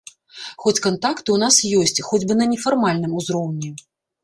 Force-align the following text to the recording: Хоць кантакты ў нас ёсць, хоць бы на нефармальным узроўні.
Хоць 0.63 0.79
кантакты 0.85 1.29
ў 1.35 1.43
нас 1.43 1.55
ёсць, 1.83 2.03
хоць 2.09 2.23
бы 2.27 2.41
на 2.41 2.49
нефармальным 2.55 3.17
узроўні. 3.23 3.75